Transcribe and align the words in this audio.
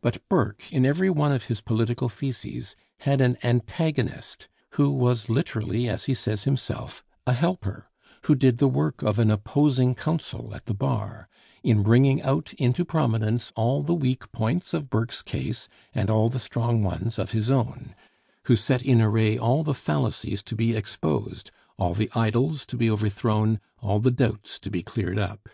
But 0.00 0.28
Burke 0.28 0.64
in 0.72 0.84
every 0.84 1.10
one 1.10 1.30
of 1.30 1.44
his 1.44 1.60
political 1.60 2.08
theses 2.08 2.74
had 3.02 3.20
an 3.20 3.36
antagonist, 3.40 4.48
who 4.70 4.90
was 4.90 5.28
literally 5.28 5.88
as 5.88 6.06
he 6.06 6.12
says 6.12 6.42
himself, 6.42 7.04
a 7.24 7.34
helper: 7.34 7.88
who 8.22 8.34
did 8.34 8.58
the 8.58 8.66
work 8.66 9.02
of 9.02 9.20
an 9.20 9.30
opposing 9.30 9.94
counsel 9.94 10.52
at 10.56 10.66
the 10.66 10.74
bar, 10.74 11.28
in 11.62 11.84
bringing 11.84 12.20
out 12.22 12.52
into 12.54 12.84
prominence 12.84 13.52
all 13.54 13.84
the 13.84 13.94
weak 13.94 14.32
points 14.32 14.74
of 14.74 14.90
Burke's 14.90 15.22
case 15.22 15.68
and 15.94 16.10
all 16.10 16.28
the 16.28 16.40
strong 16.40 16.82
ones 16.82 17.16
of 17.16 17.30
his 17.30 17.48
own; 17.48 17.94
who 18.46 18.56
set 18.56 18.82
in 18.82 19.00
array 19.00 19.38
all 19.38 19.62
the 19.62 19.72
fallacies 19.72 20.42
to 20.42 20.56
be 20.56 20.74
exposed, 20.74 21.52
all 21.78 21.94
the 21.94 22.10
idols 22.16 22.66
to 22.66 22.76
be 22.76 22.90
overthrown, 22.90 23.60
all 23.78 24.00
the 24.00 24.10
doubts 24.10 24.58
to 24.58 24.68
be 24.68 24.82
cleared 24.82 25.16
up. 25.16 25.48